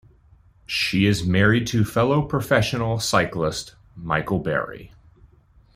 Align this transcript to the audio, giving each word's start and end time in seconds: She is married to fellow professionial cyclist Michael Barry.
She 0.65 1.05
is 1.05 1.27
married 1.27 1.67
to 1.67 1.85
fellow 1.85 2.23
professionial 2.27 2.99
cyclist 2.99 3.75
Michael 3.95 4.39
Barry. 4.39 4.93